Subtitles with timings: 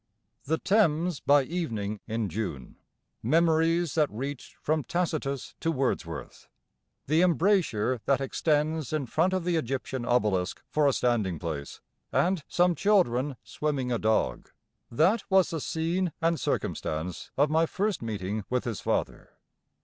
[0.45, 2.77] The Thames by evening in June,
[3.21, 6.47] memories that reached from Tacitus to Wordsworth,
[7.05, 12.43] the embrasure that extends in front of the Egyptian obelisk for a standing place, and
[12.47, 14.49] some children "swimming a dog";
[14.89, 19.33] that was the scene and circumstance of my first meeting with his father.